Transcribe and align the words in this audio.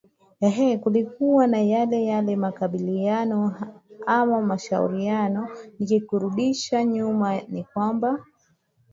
eeh 0.47 0.73
kulikuwa 0.81 1.43
na 1.51 1.61
yale 1.61 2.05
yale 2.05 2.35
makubaliano 2.35 3.39
ama 4.07 4.41
mashauriano 4.41 5.43
nikikurundisha 5.79 6.83
nyuma 6.83 7.41
ni 7.41 7.63
kwamba 7.63 8.25